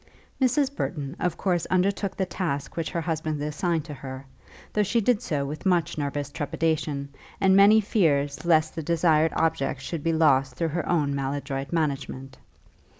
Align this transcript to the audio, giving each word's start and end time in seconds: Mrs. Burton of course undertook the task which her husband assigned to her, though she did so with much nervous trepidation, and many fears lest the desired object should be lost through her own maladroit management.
Mrs. 0.41 0.75
Burton 0.75 1.15
of 1.19 1.37
course 1.37 1.67
undertook 1.67 2.17
the 2.17 2.25
task 2.25 2.75
which 2.75 2.89
her 2.89 3.01
husband 3.01 3.39
assigned 3.39 3.85
to 3.85 3.93
her, 3.93 4.25
though 4.73 4.81
she 4.81 4.99
did 4.99 5.21
so 5.21 5.45
with 5.45 5.63
much 5.63 5.95
nervous 5.95 6.31
trepidation, 6.31 7.09
and 7.39 7.55
many 7.55 7.79
fears 7.79 8.43
lest 8.43 8.73
the 8.73 8.81
desired 8.81 9.31
object 9.35 9.79
should 9.79 10.01
be 10.03 10.11
lost 10.11 10.55
through 10.55 10.69
her 10.69 10.89
own 10.89 11.13
maladroit 11.13 11.71
management. 11.71 12.39